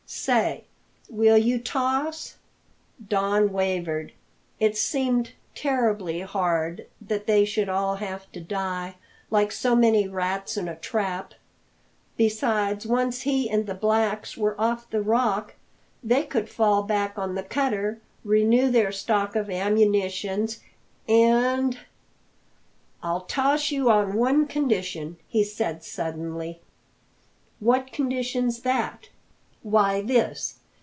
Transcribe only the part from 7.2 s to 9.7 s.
they should all have to die like